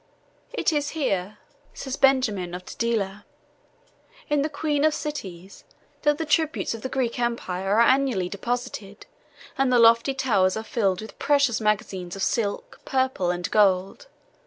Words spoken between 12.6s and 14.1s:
purple, and gold.